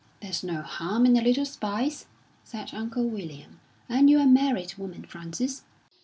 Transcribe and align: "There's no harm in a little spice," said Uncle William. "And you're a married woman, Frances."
"There's 0.19 0.43
no 0.43 0.63
harm 0.63 1.05
in 1.05 1.15
a 1.15 1.21
little 1.21 1.45
spice," 1.45 2.07
said 2.43 2.73
Uncle 2.73 3.07
William. 3.07 3.59
"And 3.87 4.09
you're 4.09 4.21
a 4.21 4.25
married 4.25 4.73
woman, 4.73 5.03
Frances." 5.05 5.61